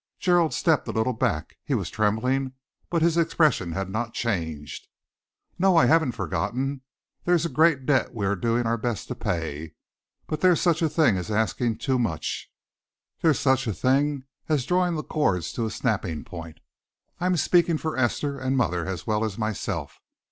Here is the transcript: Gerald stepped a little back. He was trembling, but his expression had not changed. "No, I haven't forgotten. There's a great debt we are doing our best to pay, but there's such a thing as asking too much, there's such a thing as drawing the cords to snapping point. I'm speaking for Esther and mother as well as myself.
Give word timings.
Gerald 0.17 0.51
stepped 0.51 0.87
a 0.87 0.91
little 0.91 1.13
back. 1.13 1.57
He 1.63 1.75
was 1.75 1.91
trembling, 1.91 2.53
but 2.89 3.03
his 3.03 3.17
expression 3.17 3.73
had 3.73 3.87
not 3.87 4.15
changed. 4.15 4.87
"No, 5.59 5.77
I 5.77 5.85
haven't 5.85 6.13
forgotten. 6.13 6.81
There's 7.23 7.45
a 7.45 7.49
great 7.49 7.85
debt 7.85 8.11
we 8.11 8.25
are 8.25 8.35
doing 8.35 8.65
our 8.65 8.77
best 8.79 9.07
to 9.09 9.15
pay, 9.15 9.75
but 10.25 10.41
there's 10.41 10.59
such 10.59 10.81
a 10.81 10.89
thing 10.89 11.17
as 11.17 11.29
asking 11.29 11.77
too 11.77 11.99
much, 11.99 12.51
there's 13.21 13.37
such 13.39 13.67
a 13.67 13.73
thing 13.73 14.23
as 14.49 14.65
drawing 14.65 14.95
the 14.95 15.03
cords 15.03 15.53
to 15.53 15.69
snapping 15.69 16.23
point. 16.23 16.61
I'm 17.19 17.37
speaking 17.37 17.77
for 17.77 17.95
Esther 17.95 18.39
and 18.39 18.57
mother 18.57 18.87
as 18.87 19.05
well 19.05 19.23
as 19.23 19.37
myself. 19.37 20.01